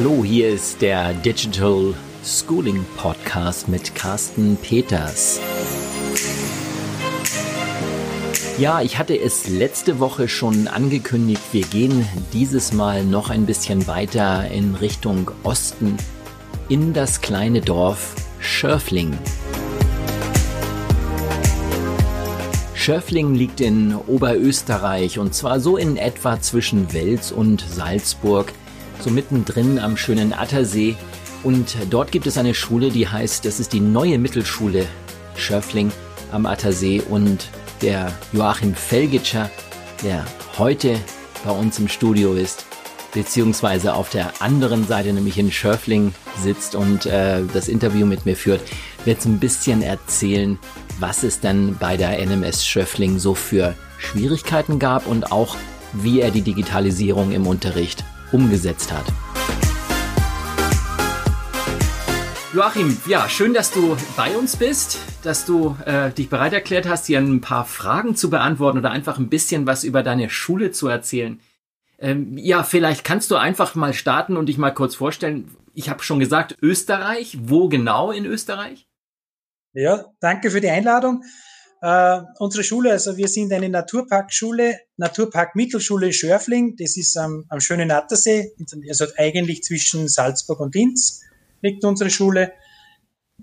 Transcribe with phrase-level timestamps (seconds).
[0.00, 1.92] Hallo, hier ist der Digital
[2.22, 5.40] Schooling Podcast mit Carsten Peters.
[8.58, 13.88] Ja, ich hatte es letzte Woche schon angekündigt, wir gehen dieses Mal noch ein bisschen
[13.88, 15.96] weiter in Richtung Osten
[16.68, 19.18] in das kleine Dorf Schörfling.
[22.72, 28.52] Schörfling liegt in Oberösterreich und zwar so in etwa zwischen Wels und Salzburg,
[29.00, 30.96] so mittendrin am schönen Attersee.
[31.42, 34.86] Und dort gibt es eine Schule, die heißt, das ist die neue Mittelschule
[35.36, 35.92] Schörfling
[36.32, 37.48] am Attersee und
[37.80, 39.50] der Joachim Felgitscher,
[40.02, 40.24] der
[40.58, 40.96] heute
[41.44, 42.66] bei uns im Studio ist,
[43.14, 46.12] beziehungsweise auf der anderen Seite, nämlich in Schörfling
[46.42, 48.60] sitzt und äh, das Interview mit mir führt,
[49.04, 50.58] wird ein bisschen erzählen,
[50.98, 55.56] was es dann bei der NMS Schöffling so für Schwierigkeiten gab und auch
[55.92, 59.04] wie er die Digitalisierung im Unterricht umgesetzt hat.
[62.54, 67.06] Joachim, ja, schön, dass du bei uns bist, dass du äh, dich bereit erklärt hast,
[67.06, 70.88] hier ein paar Fragen zu beantworten oder einfach ein bisschen was über deine Schule zu
[70.88, 71.40] erzählen.
[71.98, 75.54] Ähm, ja, vielleicht kannst du einfach mal starten und dich mal kurz vorstellen.
[75.74, 77.36] Ich habe schon gesagt, Österreich.
[77.42, 78.88] Wo genau in Österreich?
[79.74, 81.24] Ja, danke für die Einladung.
[81.80, 86.76] Äh, unsere Schule, also wir sind eine Naturparkschule, Naturpark Mittelschule Schörfling.
[86.76, 88.52] Das ist am, am schönen Attersee,
[88.88, 91.22] also eigentlich zwischen Salzburg und Linz
[91.62, 92.52] liegt unsere Schule.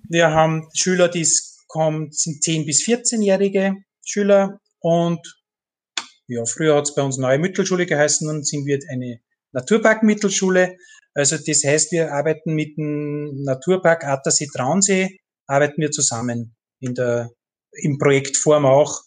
[0.09, 1.27] Wir haben Schüler, die
[1.67, 5.20] kommen, sind 10 bis 14-jährige Schüler und
[6.27, 9.20] ja, früher hat es bei uns neue Mittelschule geheißen und sind wir eine
[9.53, 10.77] Naturpark-Mittelschule.
[11.14, 17.30] Also das heißt, wir arbeiten mit dem Naturpark Attersee Traunsee arbeiten wir zusammen in der,
[17.81, 19.02] im Projektform auch.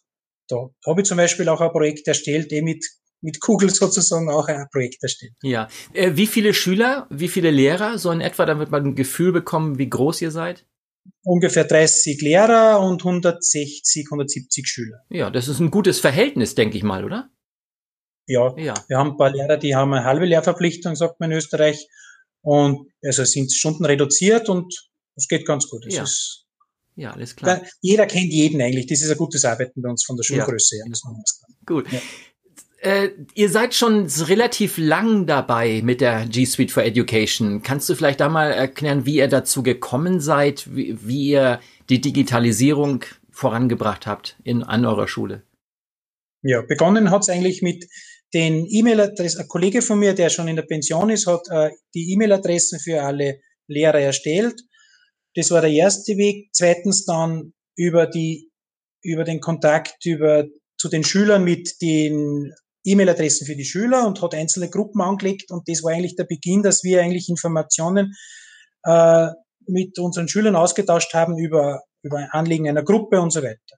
[0.48, 2.84] Da habe ich zum Beispiel auch ein Projekt erstellt, eh mit,
[3.20, 5.34] mit Google sozusagen auch ein Projekt erstellt.
[5.42, 5.68] Ja.
[5.92, 9.78] Äh, wie viele Schüler, wie viele Lehrer, so in etwa, damit man ein Gefühl bekommen,
[9.78, 10.66] wie groß ihr seid?
[11.22, 14.98] Ungefähr 30 Lehrer und 160, 170 Schüler.
[15.10, 17.30] Ja, das ist ein gutes Verhältnis, denke ich mal, oder?
[18.26, 18.74] Ja, ja.
[18.88, 21.88] Wir haben ein paar Lehrer, die haben eine halbe Lehrverpflichtung, sagt man in Österreich.
[22.42, 24.74] Und also sind Stunden reduziert und
[25.16, 25.84] das geht ganz gut.
[25.84, 26.02] Das ja.
[26.04, 26.46] Ist,
[26.98, 27.62] ja, alles klar.
[27.80, 28.86] jeder kennt jeden eigentlich.
[28.86, 30.84] Das ist ein gutes Arbeiten bei uns von der Schulgröße her.
[30.88, 31.10] Ja.
[31.64, 31.92] Gut.
[31.92, 32.00] Ja.
[32.80, 37.62] Äh, ihr seid schon relativ lang dabei mit der G Suite for Education.
[37.62, 42.00] Kannst du vielleicht da mal erklären, wie ihr dazu gekommen seid, wie, wie ihr die
[42.00, 45.42] Digitalisierung vorangebracht habt in, an eurer Schule?
[46.42, 47.86] Ja, begonnen hat es eigentlich mit
[48.34, 49.40] den E-Mail-Adressen.
[49.40, 53.02] Ein Kollege von mir, der schon in der Pension ist, hat äh, die E-Mail-Adressen für
[53.02, 54.62] alle Lehrer erstellt
[55.38, 56.50] das war der erste Weg.
[56.52, 58.50] Zweitens dann über die,
[59.02, 60.44] über den Kontakt über,
[60.76, 62.52] zu den Schülern mit den
[62.84, 66.62] E-Mail-Adressen für die Schüler und hat einzelne Gruppen angelegt und das war eigentlich der Beginn,
[66.62, 68.16] dass wir eigentlich Informationen
[68.84, 69.28] äh,
[69.66, 73.76] mit unseren Schülern ausgetauscht haben über, über Anliegen einer Gruppe und so weiter.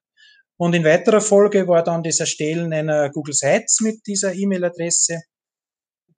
[0.56, 5.20] Und in weiterer Folge war dann das Erstellen einer Google Sites mit dieser E-Mail-Adresse.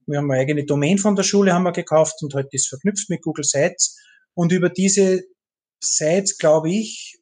[0.06, 2.66] Wir haben eine eigene Domain von der Schule haben wir gekauft und heute halt das
[2.66, 3.97] verknüpft mit Google Sites.
[4.34, 5.22] Und über diese
[5.82, 7.19] Sites, glaube ich,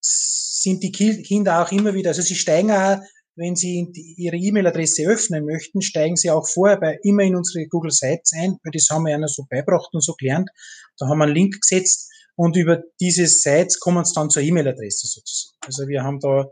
[0.00, 2.98] sind die Kinder auch immer wieder, also sie steigen auch,
[3.36, 7.90] wenn sie ihre E-Mail-Adresse öffnen möchten, steigen sie auch vorher bei, immer in unsere Google
[7.90, 10.50] Sites ein, weil das haben wir einer so beibracht und so gelernt.
[10.98, 15.06] Da haben wir einen Link gesetzt und über diese Sites kommen sie dann zur E-Mail-Adresse
[15.06, 15.56] sozusagen.
[15.64, 16.46] Also wir haben da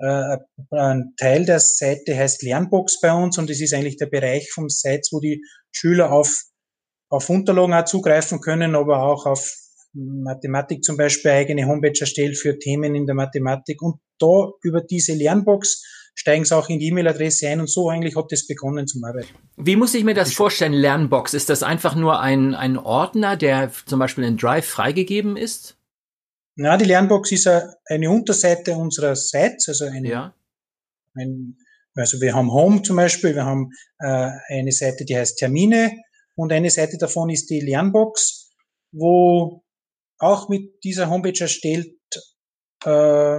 [0.00, 0.36] äh,
[0.70, 4.68] ein Teil der Seite heißt Lernbox bei uns und das ist eigentlich der Bereich vom
[4.68, 5.42] Sites, wo die
[5.72, 6.44] Schüler auf
[7.10, 9.50] auf Unterlagen auch zugreifen können, aber auch auf
[9.92, 13.82] Mathematik zum Beispiel eigene Homepage erstellt für Themen in der Mathematik.
[13.82, 15.82] Und da über diese Lernbox
[16.14, 19.28] steigen sie auch in die E-Mail-Adresse ein und so eigentlich hat das begonnen zum Arbeiten.
[19.56, 21.32] Wie muss ich mir das vorstellen, Lernbox?
[21.32, 25.76] Ist das einfach nur ein, ein Ordner, der zum Beispiel in Drive freigegeben ist?
[26.56, 27.48] Na, die Lernbox ist
[27.86, 30.34] eine Unterseite unserer Sites, also eine, ja.
[31.14, 31.56] ein,
[31.94, 33.70] also wir haben Home zum Beispiel, wir haben
[34.00, 35.92] äh, eine Seite, die heißt Termine,
[36.34, 38.50] und eine Seite davon ist die Lernbox,
[38.90, 39.62] wo
[40.18, 41.94] auch mit dieser Homepage erstellt
[42.84, 43.38] äh,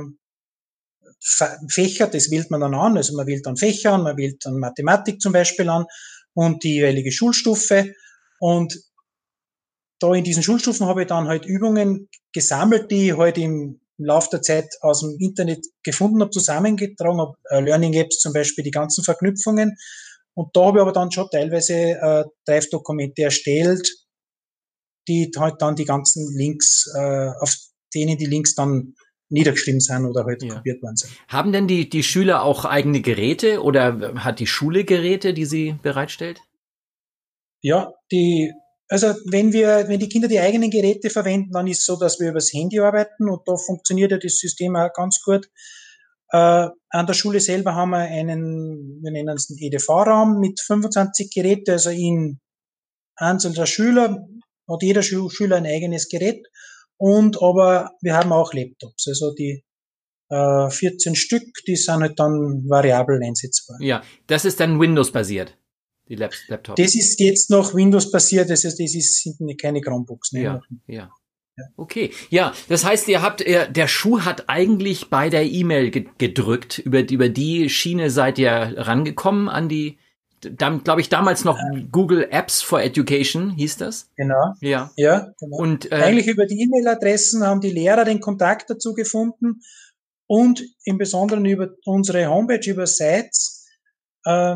[1.70, 4.58] Fächer, das wählt man dann an, also man wählt dann Fächer an, man wählt dann
[4.58, 5.86] Mathematik zum Beispiel an
[6.34, 7.94] und die jeweilige Schulstufe.
[8.40, 8.80] Und
[10.00, 14.30] da in diesen Schulstufen habe ich dann halt Übungen gesammelt, die ich halt im, Laufe
[14.32, 18.72] der Zeit aus dem Internet gefunden habe, zusammengetragen habe, äh, Learning Apps zum Beispiel, die
[18.72, 19.78] ganzen Verknüpfungen.
[20.34, 23.90] Und da habe ich aber dann schon teilweise äh, Drive-Dokumente erstellt,
[25.10, 27.54] die halt dann die ganzen Links, äh, auf
[27.94, 28.94] denen die Links dann
[29.30, 30.56] niedergeschrieben sind oder halt ja.
[30.56, 31.12] kopiert worden sind.
[31.28, 35.76] Haben denn die, die Schüler auch eigene Geräte oder hat die Schule Geräte, die sie
[35.82, 36.42] bereitstellt?
[37.62, 38.54] Ja, die,
[38.88, 42.20] also wenn wir, wenn die Kinder die eigenen Geräte verwenden, dann ist es so, dass
[42.20, 45.50] wir übers Handy arbeiten und da funktioniert ja das System auch ganz gut.
[46.32, 51.32] Äh, an der Schule selber haben wir einen, wir nennen es einen EDV-Raum mit 25
[51.32, 52.40] Geräten, also in
[53.16, 54.28] einzelner Schüler
[54.70, 56.46] hat jeder Schüler ein eigenes Gerät
[56.98, 59.64] und aber wir haben auch Laptops, also die
[60.30, 63.78] äh, 14 Stück, die sind halt dann variabel einsetzbar.
[63.82, 65.58] Ja, das ist dann Windows-basiert,
[66.08, 66.82] die Laptops.
[66.82, 70.34] Das ist jetzt noch Windows-basiert, das, ist, das ist, sind keine Chromebooks.
[70.34, 70.44] Ne?
[70.44, 71.12] Ja, ja.
[71.76, 76.80] Okay, ja, das heißt, ihr habt, der Schuh hat eigentlich bei der E-Mail gedrückt.
[76.80, 79.98] Über, über die Schiene seid ihr rangekommen an die,
[80.42, 81.60] glaube ich, damals noch.
[81.92, 84.10] Google Apps for Education hieß das.
[84.16, 84.54] Genau.
[84.62, 84.92] Ja.
[84.96, 85.58] Ja, genau.
[85.58, 89.62] Und, äh, Eigentlich über die E-Mail-Adressen haben die Lehrer den Kontakt dazu gefunden
[90.28, 93.68] und im Besonderen über unsere Homepage, über Sites.
[94.26, 94.56] Äh,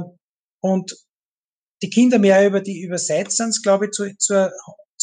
[0.62, 0.96] und
[1.82, 4.52] die Kinder mehr über die über Sites sind, glaube ich, zu, zur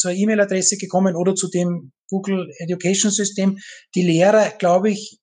[0.01, 3.59] zur E-Mail-Adresse gekommen oder zu dem Google Education System.
[3.95, 5.19] Die Lehrer, glaube ich,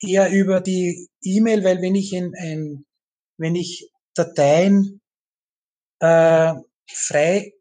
[0.00, 2.84] eher über die E-Mail, weil wenn ich ein, ein
[3.38, 4.99] wenn ich Dateien
[6.00, 6.54] äh,
[6.92, 7.52] frei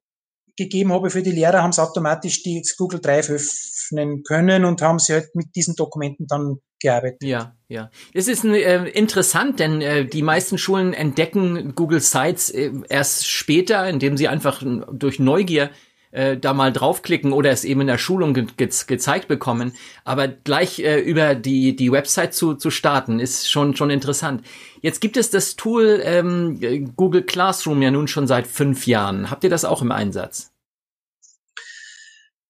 [0.57, 4.99] gegeben habe für die Lehrer, haben sie automatisch die Google Drive öffnen können und haben
[4.99, 7.23] sie halt mit diesen Dokumenten dann gearbeitet.
[7.23, 7.89] Ja, ja.
[8.13, 13.87] Es ist äh, interessant, denn äh, die meisten Schulen entdecken Google Sites äh, erst später,
[13.87, 15.69] indem sie einfach durch Neugier
[16.11, 19.73] äh, da mal draufklicken oder es eben in der Schulung ge ge gezeigt bekommen.
[20.03, 24.45] Aber gleich äh, über die, die Website zu, zu starten, ist schon, schon interessant.
[24.81, 29.29] Jetzt gibt es das Tool ähm, Google Classroom ja nun schon seit fünf Jahren.
[29.29, 30.51] Habt ihr das auch im Einsatz?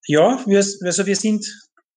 [0.06, 1.46] Ja, wir, also wir sind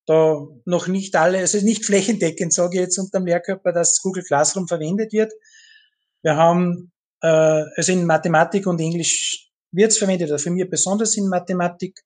[0.06, 4.68] da noch nicht alle, also nicht flächendeckend, sage ich jetzt unterm Lehrkörper, dass Google Classroom
[4.68, 5.32] verwendet wird.
[6.22, 11.18] Wir haben äh, also in Mathematik und Englisch wird es verwendet, oder für mich besonders
[11.18, 12.00] in Mathematik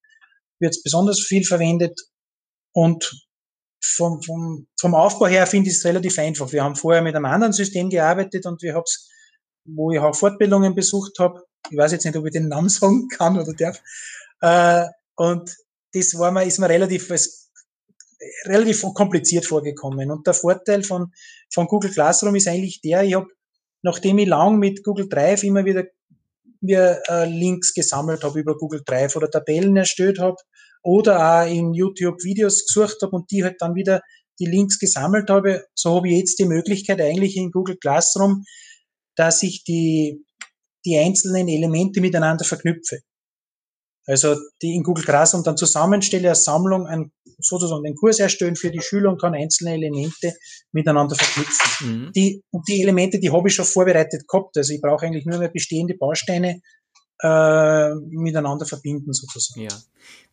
[0.60, 2.00] wird es besonders viel verwendet
[2.74, 3.28] und
[3.84, 6.52] vom, vom, vom Aufbau her finde ich es relativ einfach.
[6.52, 9.10] Wir haben vorher mit einem anderen System gearbeitet und wir haben es,
[9.66, 13.08] wo ich auch Fortbildungen besucht habe, ich weiß jetzt nicht, ob ich den Namen sagen
[13.10, 13.82] kann oder darf,
[14.42, 14.86] äh,
[15.16, 15.56] und
[15.94, 17.10] das war mir, ist mir relativ,
[18.46, 20.12] relativ kompliziert vorgekommen.
[20.12, 21.12] Und der Vorteil von,
[21.52, 23.28] von Google Classroom ist eigentlich der, ich habe,
[23.82, 25.86] nachdem ich lang mit Google Drive immer wieder
[26.62, 30.38] mir äh, Links gesammelt habe über Google Drive oder Tabellen erstellt habe
[30.84, 34.02] oder auch in YouTube Videos gesucht habe und die halt dann wieder
[34.40, 38.44] die Links gesammelt habe, so habe ich jetzt die Möglichkeit eigentlich in Google Classroom,
[39.16, 40.24] dass ich die,
[40.86, 43.00] die einzelnen Elemente miteinander verknüpfe.
[44.08, 48.72] Also die in Google Classroom dann zusammenstelle, eine Sammlung, ein, sozusagen den Kurs erstellen für
[48.72, 50.34] die Schüler und kann einzelne Elemente
[50.72, 51.88] miteinander verknüpfen.
[51.88, 52.12] Mhm.
[52.16, 54.58] Die, und die Elemente, die habe ich schon vorbereitet gehabt.
[54.58, 56.62] Also ich brauche eigentlich nur mehr bestehende Bausteine
[57.22, 59.62] äh, miteinander verbinden sozusagen.
[59.62, 59.76] Ja.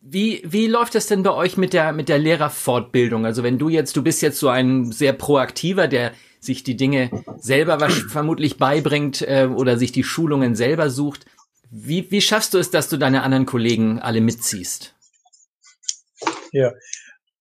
[0.01, 3.25] Wie, wie läuft das denn bei euch mit der, mit der Lehrerfortbildung?
[3.25, 7.09] Also wenn du jetzt, du bist jetzt so ein sehr proaktiver, der sich die Dinge
[7.37, 11.25] selber vermutlich beibringt äh, oder sich die Schulungen selber sucht.
[11.77, 14.95] Wie, wie schaffst du es, dass du deine anderen Kollegen alle mitziehst?
[16.53, 16.71] Ja,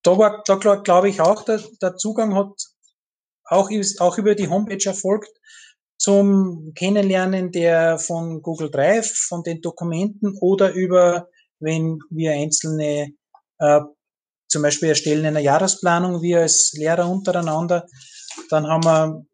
[0.03, 2.51] da, da glaube ich auch, der, der Zugang hat
[3.45, 5.31] auch, ist, auch über die Homepage erfolgt
[5.99, 11.29] zum Kennenlernen der von Google Drive, von den Dokumenten oder über,
[11.61, 13.13] wenn wir einzelne,
[13.61, 13.81] äh,
[14.49, 17.87] zum Beispiel erstellen einer Jahresplanung, wir als Lehrer untereinander,
[18.51, 19.27] dann haben wir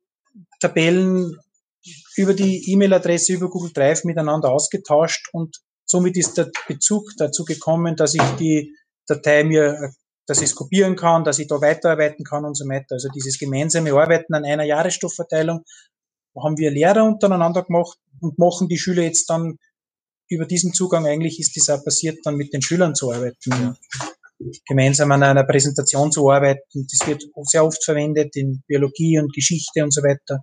[0.60, 1.38] Tabellen
[2.16, 7.96] über die E-Mail-Adresse, über Google Drive miteinander ausgetauscht und somit ist der Bezug dazu gekommen,
[7.96, 8.74] dass ich die
[9.06, 9.92] Datei mir,
[10.26, 12.94] dass ich es kopieren kann, dass ich da weiterarbeiten kann und so weiter.
[12.94, 15.64] Also dieses gemeinsame Arbeiten an einer Jahresstoffverteilung
[16.40, 19.58] haben wir Lehrer untereinander gemacht und machen die Schüler jetzt dann
[20.30, 23.50] über diesen Zugang eigentlich ist das auch passiert, dann mit den Schülern zu arbeiten.
[23.50, 23.74] Ja.
[24.66, 26.86] Gemeinsam an einer Präsentation zu arbeiten.
[26.88, 30.40] Das wird sehr oft verwendet in Biologie und Geschichte und so weiter.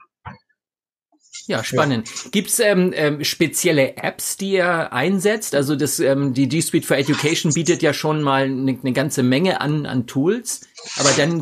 [1.48, 2.10] Ja, spannend.
[2.10, 2.30] Ja.
[2.32, 5.56] Gibt's ähm, ähm, spezielle Apps, die ihr einsetzt?
[5.56, 9.24] Also das, ähm, die G Suite for Education bietet ja schon mal eine ne ganze
[9.24, 11.42] Menge an, an Tools, aber dann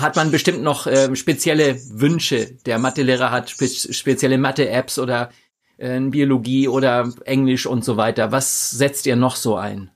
[0.00, 2.58] hat man bestimmt noch ähm, spezielle Wünsche.
[2.66, 5.30] Der Mathelehrer hat spe spezielle Mathe-Apps oder
[5.78, 8.32] äh, Biologie oder Englisch und so weiter.
[8.32, 9.92] Was setzt ihr noch so ein?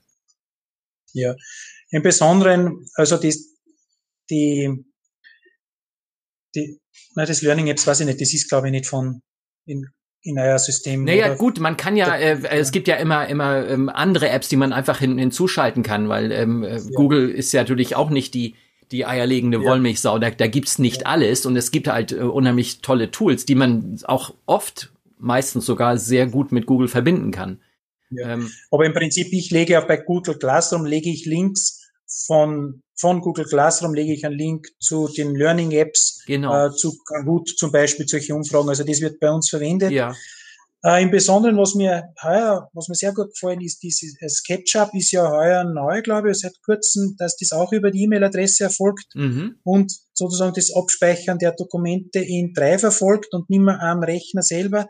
[1.11, 1.35] Ja,
[1.89, 3.35] im Besonderen, also die,
[4.29, 4.85] die,
[6.55, 6.79] die
[7.15, 9.21] na, das Learning Apps weiß ich nicht, das ist glaube ich nicht von
[9.65, 9.85] in,
[10.21, 11.03] in euer System.
[11.03, 14.55] Naja, gut, man kann ja, äh, es gibt ja immer immer ähm, andere Apps, die
[14.55, 16.83] man einfach hin, hinzuschalten kann, weil ähm, äh, ja.
[16.95, 18.55] Google ist ja natürlich auch nicht die
[18.91, 19.63] die eierlegende ja.
[19.63, 20.19] Wollmilchsau.
[20.19, 21.07] Da, da gibt's nicht ja.
[21.07, 25.97] alles und es gibt halt äh, unheimlich tolle Tools, die man auch oft, meistens sogar
[25.97, 27.61] sehr gut mit Google verbinden kann.
[28.09, 28.33] Ja.
[28.33, 31.89] Ähm, Aber im Prinzip, ich lege auch bei Google Classroom, lege ich Links
[32.27, 36.67] von, von Google Classroom, lege ich einen Link zu den Learning Apps, genau.
[36.67, 38.69] äh, zu Kahoot zum Beispiel, solche Umfragen.
[38.69, 39.91] Also das wird bei uns verwendet.
[39.91, 40.15] Ja.
[40.85, 44.93] Äh, Im Besonderen, was mir heuer, was mir sehr gut gefallen ist, dieses äh, SketchUp
[44.93, 49.07] ist ja heuer neu, glaube ich, seit kurzem, dass das auch über die E-Mail-Adresse erfolgt
[49.15, 49.55] mhm.
[49.63, 54.87] und sozusagen das Abspeichern der Dokumente in Drive erfolgt und nicht mehr am Rechner selber.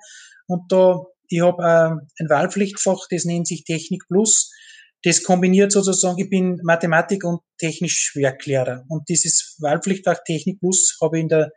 [0.47, 4.51] Und da, ich habe äh, ein Wahlpflichtfach, das nennt sich Technik Plus.
[5.05, 8.83] Das kombiniert sozusagen, ich bin Mathematik und technisch Werklehrer.
[8.89, 11.51] Und dieses Wahlpflichtfach Technik Plus habe ich in der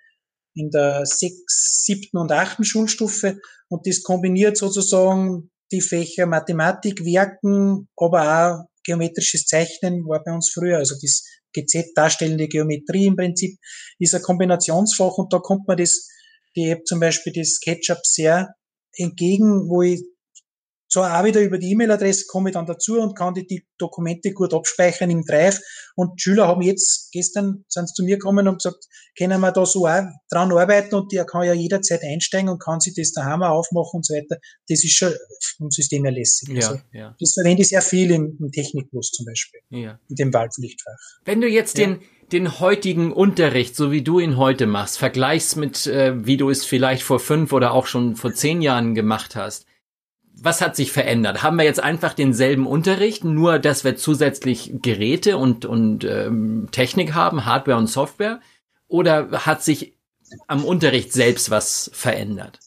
[0.54, 3.38] in der sechs, siebten und achten Schulstufe.
[3.68, 10.50] Und das kombiniert sozusagen die Fächer Mathematik, Werken, aber auch geometrisches Zeichnen war bei uns
[10.50, 13.58] früher, also das GZ darstellende Geometrie im Prinzip
[13.98, 15.16] ist ein Kombinationsfach.
[15.16, 16.08] Und da kommt man das,
[16.56, 18.54] die App zum Beispiel das SketchUp sehr
[18.94, 20.02] entgegen, wo ich
[20.88, 24.32] so auch wieder über die E-Mail-Adresse komme ich dann dazu und kann die, die, Dokumente
[24.32, 25.60] gut abspeichern im Drive.
[25.94, 29.64] Und Schüler haben jetzt, gestern sind sie zu mir gekommen und gesagt, können wir da
[29.64, 33.42] so auch dran arbeiten und der kann ja jederzeit einsteigen und kann sich das daheim
[33.42, 34.40] aufmachen und so weiter.
[34.68, 35.12] Das ist schon
[35.58, 36.48] vom System erlässig.
[36.48, 37.16] Ja, also, ja.
[37.20, 39.60] Das verwende ich sehr viel im, im Technikplus zum Beispiel.
[39.70, 40.00] Ja.
[40.08, 40.98] In dem Wahlpflichtfach.
[41.24, 41.86] Wenn du jetzt ja.
[41.86, 42.00] den,
[42.32, 46.64] den heutigen Unterricht, so wie du ihn heute machst, vergleichst mit, äh, wie du es
[46.64, 49.66] vielleicht vor fünf oder auch schon vor zehn Jahren gemacht hast,
[50.40, 51.42] was hat sich verändert?
[51.42, 57.14] Haben wir jetzt einfach denselben Unterricht, nur dass wir zusätzlich Geräte und, und ähm, Technik
[57.14, 58.40] haben, Hardware und Software?
[58.86, 59.94] Oder hat sich
[60.46, 62.60] am Unterricht selbst was verändert?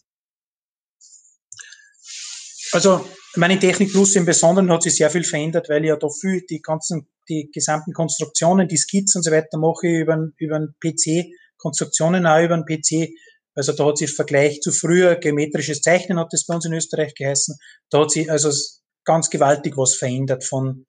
[2.74, 6.08] Also meine Technik Plus im Besonderen hat sich sehr viel verändert, weil ich ja da
[6.10, 10.56] viel die ganzen, die gesamten Konstruktionen, die Skizzen und so weiter mache ich über, über
[10.58, 13.12] einen PC, Konstruktionen auch über einen PC
[13.54, 17.14] also da hat sich Vergleich zu früher geometrisches Zeichnen hat das bei uns in Österreich
[17.16, 17.58] geheißen.
[17.90, 18.50] Da hat sich also
[19.04, 20.86] ganz gewaltig was verändert von,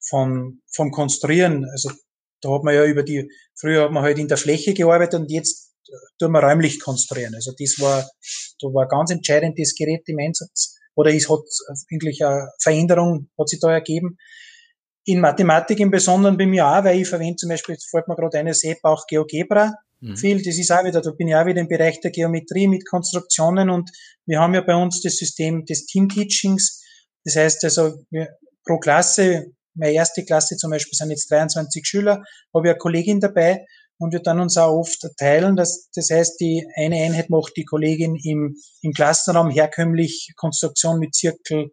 [0.00, 1.66] von, vom Konstruieren.
[1.70, 1.90] Also
[2.40, 5.30] da hat man ja über die, früher hat man halt in der Fläche gearbeitet und
[5.30, 5.74] jetzt
[6.18, 7.34] tun wir räumlich konstruieren.
[7.34, 8.08] Also das war,
[8.60, 10.76] da war ganz entscheidend das Gerät im Einsatz.
[10.94, 11.44] Oder es hat
[11.92, 14.16] eigentlich eine Veränderung hat sich da ergeben.
[15.04, 18.38] In Mathematik im Besonderen bei mir auch, weil ich verwende zum Beispiel, fällt mir gerade
[18.38, 20.16] eine SEP auch GeoGebra mhm.
[20.16, 20.42] viel.
[20.42, 23.70] Das ist auch wieder, da bin ich auch wieder im Bereich der Geometrie mit Konstruktionen
[23.70, 23.90] und
[24.26, 26.82] wir haben ja bei uns das System des Team-Teachings.
[27.24, 28.28] Das heißt also, wir,
[28.64, 32.22] pro Klasse, meine erste Klasse zum Beispiel sind jetzt 23 Schüler,
[32.54, 33.64] habe ich eine Kollegin dabei
[33.98, 35.56] und wir dann uns auch oft teilen.
[35.56, 41.14] Das, das heißt, die eine Einheit macht die Kollegin im, im Klassenraum herkömmlich Konstruktion mit
[41.14, 41.70] Zirkel,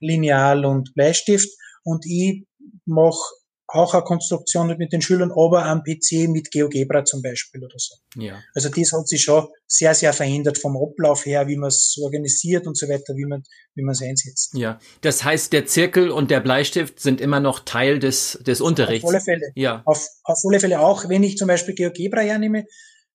[0.00, 1.50] Lineal und Bleistift
[1.82, 2.44] und ich
[2.84, 3.22] mache
[3.68, 7.96] auch eine Konstruktion mit den Schülern, aber am PC mit GeoGebra zum Beispiel oder so.
[8.16, 8.42] Ja.
[8.54, 12.66] Also das hat sich schon sehr, sehr verändert vom Ablauf her, wie man es organisiert
[12.66, 13.42] und so weiter, wie man
[13.74, 14.54] wie man es einsetzt.
[14.54, 19.04] Ja, das heißt, der Zirkel und der Bleistift sind immer noch Teil des, des Unterrichts.
[19.04, 19.52] Auf alle Fälle.
[19.54, 19.82] Ja.
[19.84, 22.66] Auf, auf alle Fälle auch, wenn ich zum Beispiel GeoGebra hernehme,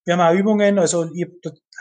[0.06, 1.28] wir haben auch Übungen, also ich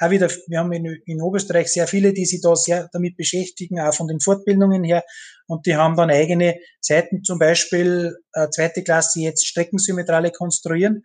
[0.00, 3.80] auch wieder, wir haben in, in Oberösterreich sehr viele, die sich da sehr damit beschäftigen,
[3.80, 5.02] auch von den Fortbildungen her.
[5.46, 11.04] Und die haben dann eigene Seiten, zum Beispiel äh, zweite Klasse jetzt Streckensymmetrale konstruieren.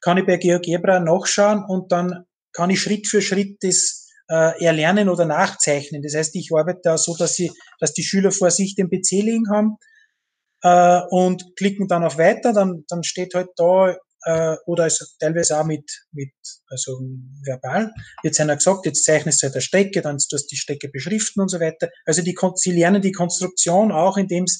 [0.00, 5.08] Kann ich bei GeoGebra nachschauen und dann kann ich Schritt für Schritt das äh, erlernen
[5.08, 6.02] oder nachzeichnen.
[6.02, 9.22] Das heißt, ich arbeite da so, dass sie, dass die Schüler vor sich den PC
[9.22, 9.76] liegen haben
[10.62, 12.52] äh, und klicken dann auf Weiter.
[12.52, 16.32] Dann, dann steht halt da äh, oder also teilweise auch mit, mit
[16.68, 16.98] also
[17.44, 17.92] verbal.
[18.22, 21.42] Jetzt einer gesagt, jetzt zeichnest du halt eine Strecke, dann tust du die Strecke beschriften
[21.42, 21.90] und so weiter.
[22.04, 24.58] Also die, sie lernen die Konstruktion auch, indem sie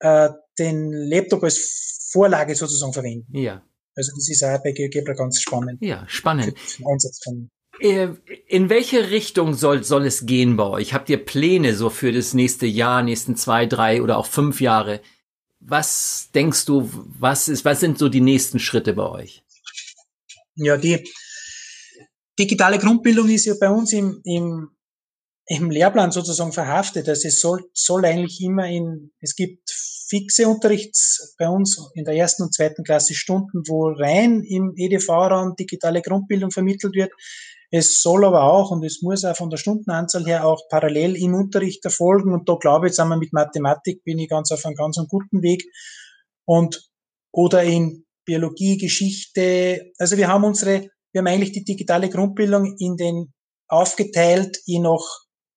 [0.00, 3.36] äh, den Laptop als Vorlage sozusagen verwenden.
[3.36, 3.62] Ja.
[3.94, 5.78] Also das ist auch bei GeoGebra ganz spannend.
[5.80, 6.56] Ja, spannend.
[7.80, 8.08] Äh,
[8.46, 10.94] in welche Richtung soll, soll es gehen bei euch?
[10.94, 15.00] Habt ihr Pläne so für das nächste Jahr, nächsten zwei, drei oder auch fünf Jahre?
[15.68, 19.42] Was denkst du, was ist, was sind so die nächsten Schritte bei euch?
[20.54, 21.04] Ja, die
[22.38, 24.70] digitale Grundbildung ist ja bei uns im, im,
[25.46, 27.08] im Lehrplan sozusagen verhaftet.
[27.08, 29.68] Also es soll, soll eigentlich immer in, es gibt
[30.08, 35.56] fixe Unterrichts bei uns in der ersten und zweiten Klasse Stunden, wo rein im EDV-Raum
[35.56, 37.12] digitale Grundbildung vermittelt wird.
[37.70, 41.34] Es soll aber auch und es muss auch von der Stundenanzahl her auch parallel im
[41.34, 42.32] Unterricht erfolgen.
[42.32, 45.42] Und da glaube ich, jetzt einmal mit Mathematik bin ich ganz auf einem ganz guten
[45.42, 45.64] Weg.
[46.44, 46.88] Und,
[47.32, 49.92] oder in Biologie, Geschichte.
[49.98, 53.32] Also wir haben unsere, wir haben eigentlich die digitale Grundbildung in den
[53.68, 55.04] aufgeteilt, je nach,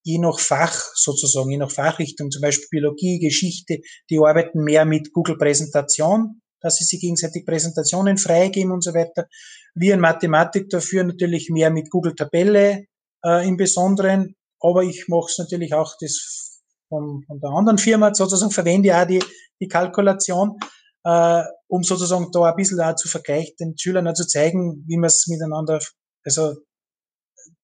[0.03, 5.13] je nach Fach sozusagen, je nach Fachrichtung, zum Beispiel Biologie, Geschichte, die arbeiten mehr mit
[5.13, 9.27] Google Präsentation dass sie sich gegenseitig Präsentationen freigeben und so weiter.
[9.75, 12.85] Wir in Mathematik dafür natürlich mehr mit Google Tabelle
[13.23, 18.13] äh, im Besonderen, aber ich mache es natürlich auch das von, von der anderen Firma
[18.13, 19.23] sozusagen verwende auch die,
[19.61, 20.57] die Kalkulation,
[21.03, 24.97] äh, um sozusagen da ein bisschen auch zu vergleichen, den Schülern auch zu zeigen, wie
[24.97, 25.79] man es miteinander,
[26.25, 26.55] also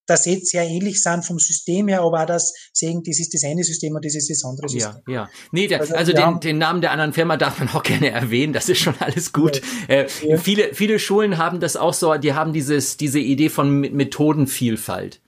[0.05, 3.43] dass sie sehr ähnlich sind vom System her, aber auch das sehen, das ist das
[3.43, 5.01] eine System und das ist das andere System.
[5.07, 5.29] Ja, ja.
[5.51, 8.53] Nee, der, also, also den, den Namen der anderen Firma darf man auch gerne erwähnen,
[8.53, 9.61] das ist schon alles gut.
[9.87, 9.95] Ja.
[9.95, 10.37] Äh, ja.
[10.37, 15.21] Viele, viele Schulen haben das auch so, die haben dieses, diese Idee von Methodenvielfalt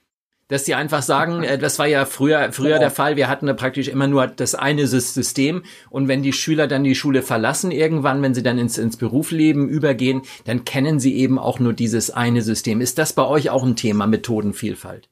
[0.48, 3.54] dass die einfach sagen, äh, das war ja früher früher der Fall, wir hatten da
[3.54, 8.22] praktisch immer nur das eine System und wenn die Schüler dann die Schule verlassen irgendwann,
[8.22, 12.42] wenn sie dann ins, ins Berufsleben übergehen, dann kennen sie eben auch nur dieses eine
[12.42, 12.82] System.
[12.82, 15.10] Ist das bei euch auch ein Thema, Methodenvielfalt?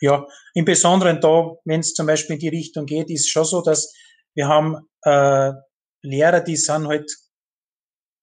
[0.00, 3.62] Ja, im Besonderen da, wenn es zum Beispiel in die Richtung geht, ist schon so,
[3.62, 3.92] dass
[4.34, 5.52] wir haben äh,
[6.02, 7.10] Lehrer, die sind halt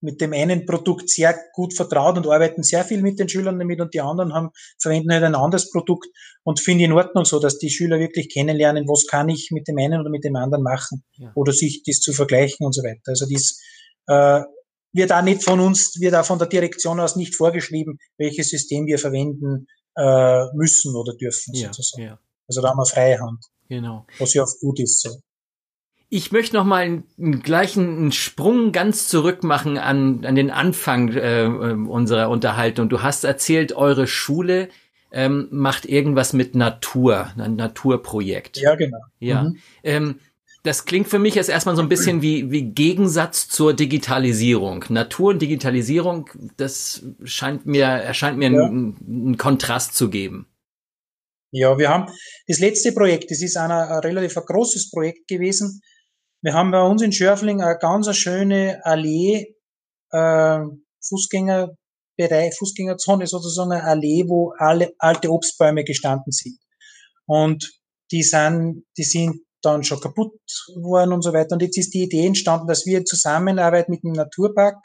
[0.05, 3.81] mit dem einen Produkt sehr gut vertraut und arbeiten sehr viel mit den Schülern damit
[3.81, 6.07] und die anderen haben, verwenden halt ein anderes Produkt
[6.43, 9.77] und finde in Ordnung so, dass die Schüler wirklich kennenlernen, was kann ich mit dem
[9.79, 11.31] einen oder mit dem anderen machen ja.
[11.35, 13.01] oder sich das zu vergleichen und so weiter.
[13.07, 13.59] Also dies
[14.07, 14.41] äh,
[14.93, 18.85] wird auch nicht von uns, wird auch von der Direktion aus nicht vorgeschrieben, welches System
[18.85, 22.03] wir verwenden äh, müssen oder dürfen ja, sozusagen.
[22.03, 22.19] Ja.
[22.47, 23.43] Also da haben wir freie Hand.
[23.67, 24.05] Genau.
[24.19, 25.01] Was ja auch gut ist.
[25.01, 25.09] So.
[26.09, 31.13] Ich möchte noch mal einen, einen gleichen Sprung ganz zurück machen an, an den Anfang
[31.13, 32.89] äh, unserer Unterhaltung.
[32.89, 34.69] Du hast erzählt, eure Schule
[35.11, 38.57] ähm, macht irgendwas mit Natur, ein Naturprojekt.
[38.57, 38.99] Ja, genau.
[39.19, 39.43] Ja.
[39.43, 39.57] Mhm.
[39.83, 40.19] Ähm,
[40.65, 44.83] das klingt für mich jetzt erstmal so ein bisschen wie, wie Gegensatz zur Digitalisierung.
[44.89, 48.65] Natur und Digitalisierung, das scheint mir, erscheint mir ja.
[48.65, 48.95] ein,
[49.31, 50.47] ein Kontrast zu geben.
[51.51, 52.11] Ja, wir haben
[52.47, 55.81] das letzte Projekt, das ist ein, ein relativ großes Projekt gewesen.
[56.41, 59.55] Wir haben bei uns in Schörfling eine ganz schöne Allee,
[60.11, 60.59] äh,
[61.07, 66.59] Fußgängerbereich, Fußgängerzone sozusagen, eine Allee, wo alle alte Obstbäume gestanden sind.
[67.25, 67.71] Und
[68.11, 70.39] die sind, die sind dann schon kaputt
[70.75, 71.53] worden und so weiter.
[71.53, 74.77] Und jetzt ist die Idee entstanden, dass wir in Zusammenarbeit mit dem Naturpark,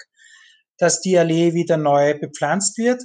[0.79, 3.03] dass die Allee wieder neu bepflanzt wird.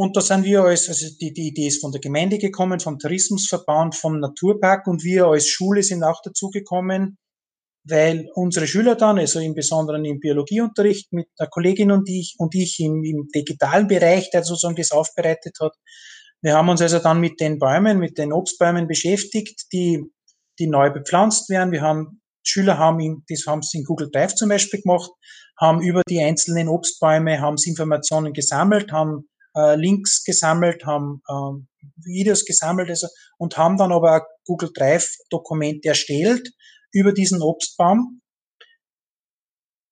[0.00, 2.98] Und da sind wir als, also die, die Idee ist von der Gemeinde gekommen, vom
[2.98, 7.18] Tourismusverband, vom Naturpark und wir als Schule sind auch dazugekommen,
[7.84, 12.54] weil unsere Schüler dann, also im Besonderen im Biologieunterricht mit der Kollegin und ich und
[12.54, 15.74] ich im, im digitalen Bereich, der sozusagen das aufbereitet hat,
[16.40, 20.02] wir haben uns also dann mit den Bäumen, mit den Obstbäumen beschäftigt, die,
[20.58, 21.72] die neu bepflanzt werden.
[21.72, 25.10] Wir haben, Schüler haben, in, das haben sie in Google Drive zum Beispiel gemacht,
[25.60, 31.82] haben über die einzelnen Obstbäume, haben sie Informationen gesammelt, haben äh, Links gesammelt, haben äh,
[31.96, 33.08] Videos gesammelt also,
[33.38, 36.50] und haben dann aber ein Google Drive Dokument erstellt,
[36.92, 38.20] über diesen Obstbaum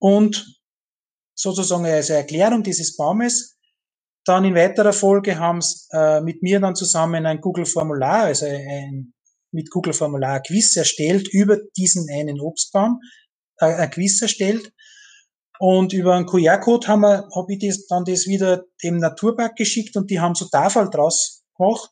[0.01, 0.59] und
[1.35, 3.57] sozusagen als Erklärung dieses Baumes.
[4.25, 9.15] Dann in weiterer Folge haben sie äh, mit mir dann zusammen ein Google-Formular, also ein,
[9.53, 13.01] mit Google-Formular Quiz erstellt über diesen einen Obstbaum,
[13.59, 14.71] äh, ein Quiz erstellt.
[15.61, 19.97] Und über einen QR-Code haben wir, habe ich das, dann das wieder dem Naturpark geschickt
[19.97, 21.91] und die haben so Tafel draus gemacht.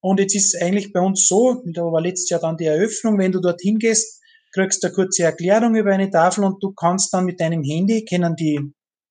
[0.00, 3.32] Und jetzt ist eigentlich bei uns so, da war letztes Jahr dann die Eröffnung, wenn
[3.32, 4.20] du dorthin gehst,
[4.52, 8.34] kriegst eine kurze Erklärung über eine Tafel und du kannst dann mit deinem Handy, kennen
[8.36, 8.60] die,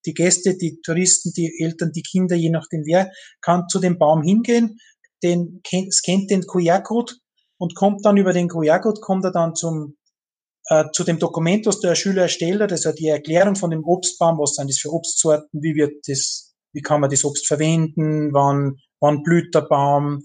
[0.05, 4.21] die Gäste, die Touristen, die Eltern, die Kinder, je nachdem wer, kann zu dem Baum
[4.21, 4.79] hingehen,
[5.23, 7.13] den, scannt den QR-Code
[7.57, 9.95] und kommt dann über den QR-Code, kommt er dann zum,
[10.93, 14.53] zu dem Dokument, was der Schüler erstellt hat, also die Erklärung von dem Obstbaum, was
[14.55, 19.23] sind das für Obstsorten, wie wird das, wie kann man das Obst verwenden, wann, wann
[19.23, 20.21] blüht der Baum,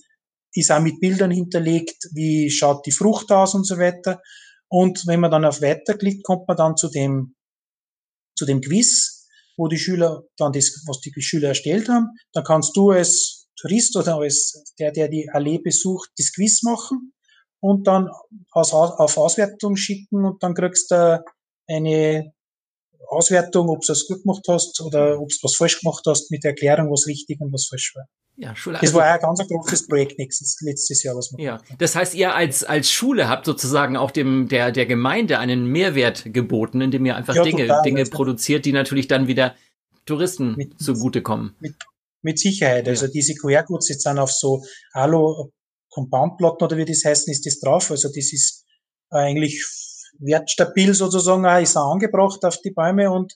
[0.52, 4.20] ist auch mit Bildern hinterlegt, wie schaut die Frucht aus und so weiter.
[4.68, 7.34] Und wenn man dann auf Weiter klickt, kommt man dann zu dem,
[8.36, 9.26] zu dem Quiz,
[9.56, 12.08] wo die Schüler dann das, was die Schüler erstellt haben.
[12.32, 17.14] Dann kannst du als Tourist oder als der, der die Allee besucht, das Quiz machen
[17.64, 18.10] und dann
[18.50, 21.24] auf Auswertung schicken und dann kriegst du
[21.66, 22.30] eine
[23.08, 26.44] Auswertung, ob du es gut gemacht hast oder ob du was falsch gemacht hast, mit
[26.44, 28.04] der Erklärung, was richtig und was falsch war.
[28.36, 28.78] Ja, Schule.
[28.82, 32.34] Das war ein ganz großes Projekt nächstes, letztes Jahr, was wir Ja, das heißt, ihr
[32.34, 37.16] als, als Schule habt sozusagen auch dem, der, der Gemeinde einen Mehrwert geboten, indem ihr
[37.16, 39.54] einfach ja, Dinge, total, Dinge produziert, die natürlich dann wieder
[40.04, 41.56] Touristen mit, zugutekommen.
[41.60, 41.76] Mit,
[42.20, 42.88] mit Sicherheit.
[42.88, 43.08] Also ja.
[43.08, 45.50] Also diese QR-Codes jetzt sind auf so Alu
[45.94, 47.90] Compound-Platten oder wie das heißen, ist das drauf.
[47.90, 48.64] Also das ist
[49.10, 49.64] eigentlich
[50.18, 53.34] wertstabil sozusagen, auch ist auch angebracht auf die Bäume und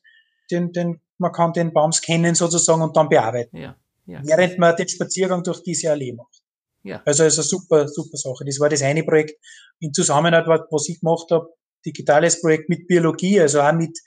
[0.50, 3.56] den, den, man kann den Baum scannen sozusagen und dann bearbeiten.
[3.56, 3.76] Ja.
[4.06, 4.20] Ja.
[4.24, 6.42] Während man den Spaziergang durch diese Allee macht.
[6.82, 7.02] Ja.
[7.04, 8.44] Also ist eine super, super Sache.
[8.46, 9.38] Das war das eine Projekt
[9.80, 11.48] in Zusammenarbeit, was ich gemacht habe,
[11.84, 13.98] digitales Projekt mit Biologie, also auch mit,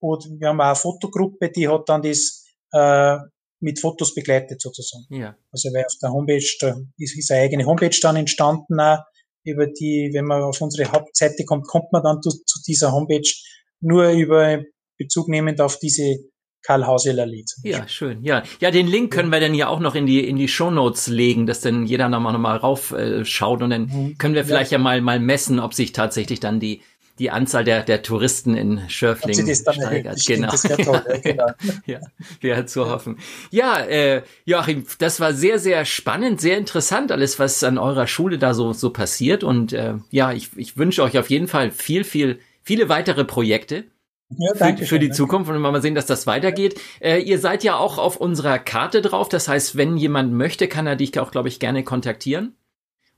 [0.00, 3.18] wir haben auch eine Fotogruppe, die hat dann das äh,
[3.60, 5.06] mit Fotos begleitet sozusagen.
[5.10, 5.36] Ja.
[5.50, 8.98] Also weil auf der Homepage, da ist, ist eine eigene Homepage dann entstanden auch,
[9.44, 13.28] über die, wenn man auf unsere Hauptseite kommt, kommt man dann zu, zu dieser Homepage
[13.80, 14.62] nur über
[14.98, 16.18] Bezug nehmend auf diese
[16.62, 17.50] Karl Hauseler Lied.
[17.62, 18.22] Ja, schön.
[18.24, 20.70] Ja, ja, den Link können wir dann ja auch noch in die in die Show
[20.70, 24.18] Notes legen, dass dann jeder nochmal noch mal rauf äh, schaut und dann mhm.
[24.18, 24.78] können wir vielleicht ja.
[24.78, 26.82] ja mal mal messen, ob sich tatsächlich dann die
[27.18, 30.24] die Anzahl der, der Touristen in Schörfling steigert.
[30.26, 30.50] Genau.
[30.54, 31.46] Toll, ja, genau.
[31.86, 32.00] ja,
[32.40, 33.18] wäre zu hoffen.
[33.50, 38.38] Ja, äh, Joachim, das war sehr, sehr spannend, sehr interessant, alles, was an eurer Schule
[38.38, 39.44] da so, so passiert.
[39.44, 43.84] Und äh, ja, ich, ich wünsche euch auf jeden Fall viel, viel, viele weitere Projekte.
[44.36, 46.78] Ja, danke für, für die Zukunft und mal sehen, dass das weitergeht.
[47.00, 49.28] Äh, ihr seid ja auch auf unserer Karte drauf.
[49.28, 52.54] Das heißt, wenn jemand möchte, kann er dich auch, glaube ich, gerne kontaktieren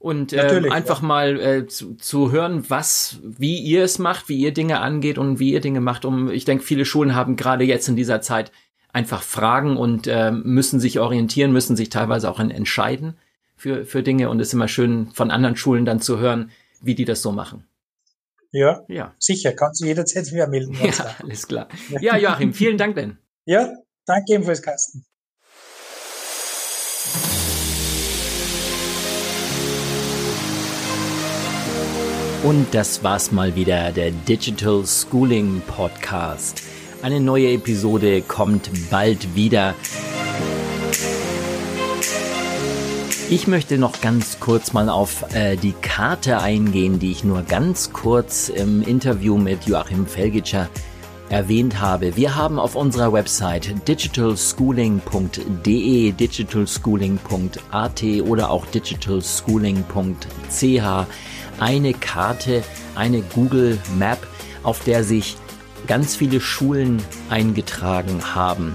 [0.01, 1.07] und äh, einfach ja.
[1.07, 5.39] mal äh, zu, zu hören, was, wie ihr es macht, wie ihr Dinge angeht und
[5.39, 6.07] wie ihr Dinge macht.
[6.07, 8.51] Um, ich denke, viele Schulen haben gerade jetzt in dieser Zeit
[8.95, 13.19] einfach Fragen und äh, müssen sich orientieren, müssen sich teilweise auch entscheiden
[13.57, 16.95] für für Dinge und es ist immer schön von anderen Schulen dann zu hören, wie
[16.95, 17.67] die das so machen.
[18.53, 19.15] Ja, ja.
[19.19, 20.77] sicher, kannst du jederzeit mehr melden.
[20.83, 21.69] Ja, alles klar.
[22.01, 23.19] Ja, Joachim, vielen Dank denn.
[23.45, 23.71] Ja,
[24.07, 25.05] danke ebenfalls, Carsten.
[32.43, 36.63] Und das war's mal wieder, der Digital Schooling Podcast.
[37.03, 39.75] Eine neue Episode kommt bald wieder.
[43.29, 47.93] Ich möchte noch ganz kurz mal auf äh, die Karte eingehen, die ich nur ganz
[47.93, 50.71] kurz im Interview mit Joachim Felgitscher
[51.29, 52.17] erwähnt habe.
[52.17, 61.07] Wir haben auf unserer Website digitalschooling.de, digitalschooling.at oder auch digitalschooling.ch
[61.61, 64.27] eine Karte, eine Google Map,
[64.63, 65.37] auf der sich
[65.87, 68.75] ganz viele Schulen eingetragen haben.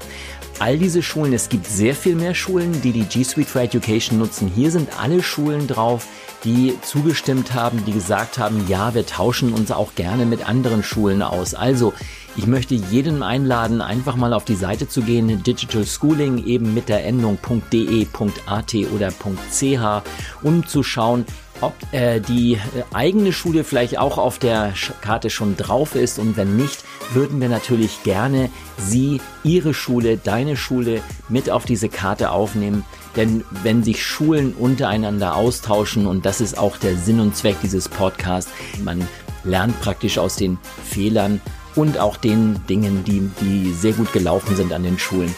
[0.59, 4.17] All diese Schulen, es gibt sehr viel mehr Schulen, die die G Suite for Education
[4.17, 4.47] nutzen.
[4.47, 6.07] Hier sind alle Schulen drauf,
[6.45, 11.21] die zugestimmt haben, die gesagt haben, ja, wir tauschen uns auch gerne mit anderen Schulen
[11.21, 11.55] aus.
[11.55, 11.93] Also,
[12.37, 16.87] ich möchte jeden einladen, einfach mal auf die Seite zu gehen, Digital Schooling eben mit
[16.87, 17.37] der Endung
[17.71, 20.03] .de.at oder .ch,
[20.41, 21.25] um zu schauen,
[21.61, 22.59] ob äh, die äh,
[22.93, 27.49] eigene Schule vielleicht auch auf der Karte schon drauf ist und wenn nicht, würden wir
[27.49, 32.83] natürlich gerne Sie, Ihre Schule, deine Schule mit auf diese Karte aufnehmen.
[33.15, 37.87] Denn wenn sich Schulen untereinander austauschen, und das ist auch der Sinn und Zweck dieses
[37.87, 38.51] Podcasts,
[38.83, 39.07] man
[39.45, 41.39] lernt praktisch aus den Fehlern
[41.75, 45.33] und auch den Dingen, die, die sehr gut gelaufen sind an den Schulen.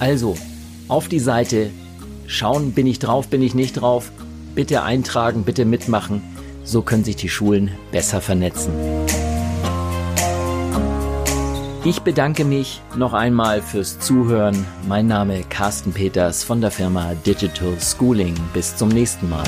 [0.00, 0.36] Also,
[0.88, 1.70] auf die Seite
[2.26, 4.10] schauen, bin ich drauf, bin ich nicht drauf
[4.54, 6.22] Bitte eintragen, bitte mitmachen.
[6.62, 8.72] So können sich die Schulen besser vernetzen.
[11.84, 14.64] Ich bedanke mich noch einmal fürs Zuhören.
[14.88, 18.34] Mein Name Carsten Peters von der Firma Digital Schooling.
[18.54, 19.44] Bis zum nächsten Mal.